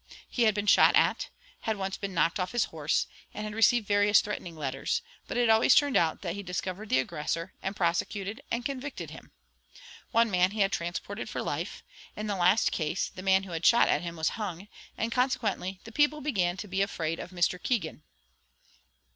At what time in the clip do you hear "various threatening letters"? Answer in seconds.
3.85-5.03